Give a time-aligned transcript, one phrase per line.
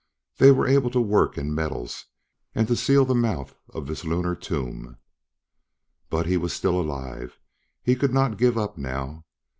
[0.39, 2.05] They were able to work in metals
[2.55, 4.97] and to seal the mouth of this lunar tomb.
[6.09, 7.37] But he was still alive;
[7.83, 9.25] he could not give up now.